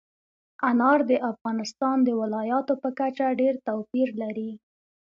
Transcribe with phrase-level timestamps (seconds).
[0.69, 4.51] انار د افغانستان د ولایاتو په کچه ډېر توپیر لري.